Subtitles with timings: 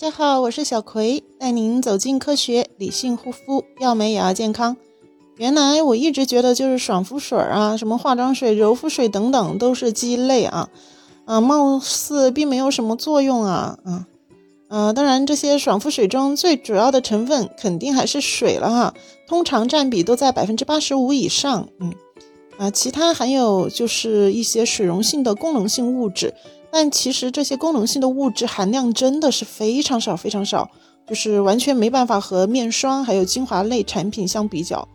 [0.00, 4.76] 大家好，我是小葵，带您走进科学，理性护肤，要美也要健康。
[5.38, 10.68] 原来我一直觉得就是爽肤水啊，什么化妆水、柔肤水等等都是鸡肋啊，
[11.24, 14.06] 啊，貌似并没有什么作用啊，啊，
[14.68, 18.94] 呃，当然这些爽肤水中最主要的成分肯定还是水了哈，
[19.26, 21.92] 通常占比都在百分之八十五以上，嗯，
[22.56, 26.32] 啊，其他还有就是一些水溶性的功能性物质。
[26.70, 30.70] 但其实这些功能性的物质含量真的是非常少，非常少，
[31.06, 34.86] 就是完全没办法和面霜还有精华类产品相比较。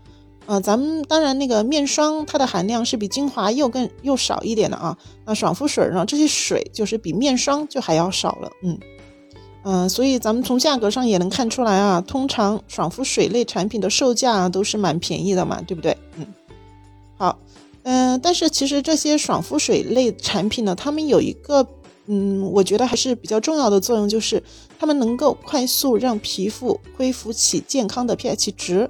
[0.45, 4.98] 啊，咱们当然那个面霜它的含量是比精华又更又少一点的啊。
[5.26, 8.50] 那爽肤水呢，这些水就是比面霜就还要少了。
[8.62, 8.78] 嗯
[9.64, 15.98] 嗯，所以咱们从价格上也能看出来啊，通常爽肤水类产品的售价都是蛮便宜的嘛，对不对？
[16.17, 16.28] 嗯，
[17.17, 17.40] 好。
[17.84, 21.68] 嗯，但是其实这些爽肤水类产品呢，它们有一个，
[22.08, 24.42] 嗯，我觉得还是比较重要的作用，就是
[24.80, 28.90] 它们能够快速让皮肤恢复起健康的 pH 值。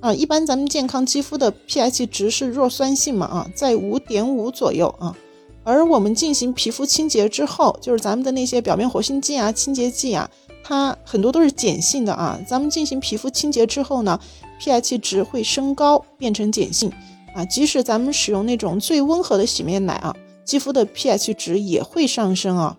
[0.00, 5.16] 啊，一般咱们健康肌肤的 pH 值是弱酸性嘛，啊，在五点五左右啊。
[5.64, 10.30] 而我们进行皮肤清洁之后，就是咱们的那些表面活性剂啊、清洁剂啊，
[10.62, 12.38] 它很多都是碱性的啊。
[12.46, 14.20] 咱们进行皮肤清洁之后呢
[14.60, 16.92] ，pH 值会升高，变成碱性。
[17.36, 22.78] 啊，即使咱们使用那种最温和的洗面奶啊，肌肤的 pH 值也会上升啊。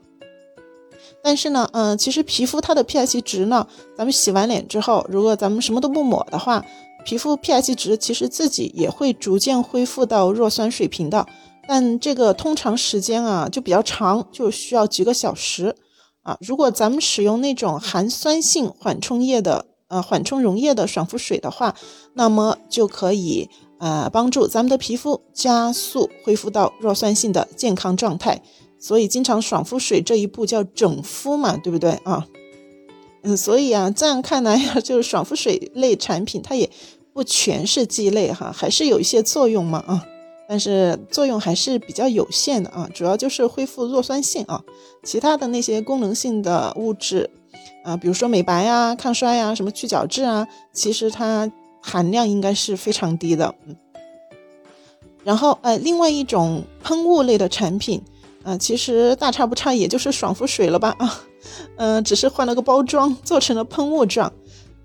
[1.21, 6.65] 但是呢，嗯，其实皮肤它的 pH 值呢，咱们洗完脸之后，如果咱们什么都不抹的话，
[7.05, 11.27] 皮肤 pH 值其实自己也会逐渐恢复到弱酸水平的。
[11.67, 15.75] 但这个通常时间啊就比较长，就需要几个小时
[16.23, 16.35] 啊。
[16.41, 21.75] 如果咱们使用那种含酸性缓冲液的，呃，缓冲溶液的爽肤水的话，
[22.15, 23.49] 那么就可以。
[23.79, 28.41] 啊，帮助咱们的皮肤加速恢复到弱酸性的健康状态，
[28.79, 32.25] 所以经常爽肤水这一步叫整肤嘛，对不对啊？
[33.21, 36.69] 嗯，所以啊，这样看来呀，就是爽肤水类产品它也
[37.13, 40.03] 不全是鸡肋哈，还是有一些作用嘛啊，
[40.49, 44.63] 但是作用还是比较有限的啊，主要就是恢复弱酸性啊，
[45.03, 47.29] 其他的那些功能性的物质
[47.83, 51.51] 啊，比如说美白呀、抗衰呀、什么去角质啊，其实它。
[51.89, 53.77] 含量应该是非常低的，嗯，
[55.23, 58.01] 然后呃，另外一种喷雾类的产品，
[58.43, 61.21] 啊，其实大差不差，也就是爽肤水了吧， 啊，
[61.77, 64.33] 嗯，只是换了个包装，做成了喷雾状。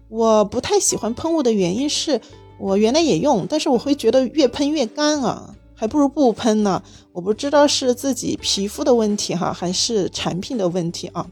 [0.09, 2.21] 我不太喜欢喷雾的原因是
[2.61, 6.81] 我原来也用，但是我会觉得越喷越干啊，还不如不喷呢。
[7.13, 11.27] 我不知道是自己皮肤的问题哈，还是产品的问题啊。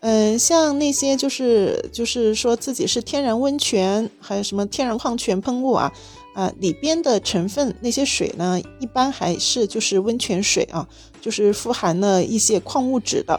[0.00, 5.92] 嗯，像那些就是就是说自己是天然温泉，还有什么天然矿泉喷雾啊，
[6.34, 10.86] 啊里边的成分那些水呢，一般还是就是温泉水啊，
[11.20, 13.34] 就是富含了一些矿物质的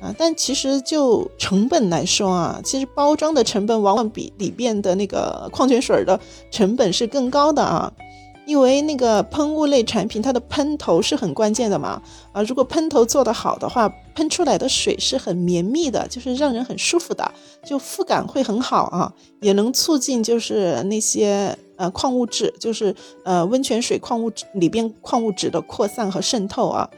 [0.00, 0.12] 啊。
[0.18, 6.18] 但其实就成本来说啊，其实包装的成本往往比里边的那个矿泉水的
[6.50, 7.92] 成本是更高的啊。
[8.46, 12.02] 因为那个喷雾类产品，它的喷头是很关键的嘛，
[12.32, 17.32] 啊，如果喷头做得好的话，喷出来的水是很绵密的，就是让人很舒服的，
[17.64, 26.90] 就肤感会很好啊，也能促进就是那些呃矿物质，就是呃温泉水矿物质里边矿物质的扩散和渗透啊，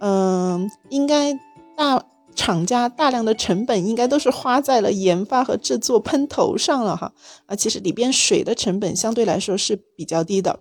[0.00, 1.32] 嗯，应该
[1.76, 7.12] 大厂家大量的成本应该都是花在了研发和制作喷头上了哈，
[7.46, 10.60] 啊，其实里边水的成本相对来说是比较低的。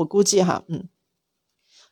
[0.00, 0.88] 我估计哈，嗯，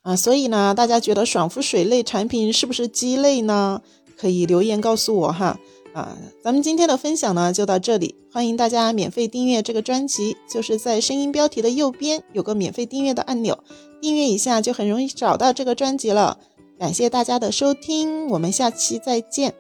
[0.02, 3.82] 啊，所以呢，大家觉得爽肤水类产品是不是鸡肋呢？
[4.16, 5.58] 可以留言告诉我哈。
[5.94, 13.64] 啊，咱们今天的分享呢就到这里，欢迎大家免费订阅这个专辑，就是在声音标题的右边有个免费订阅的按钮，
[14.00, 16.38] 订阅一下就很容易找到这个专辑了。
[16.78, 19.54] 感谢大家的收听，我们下期再见。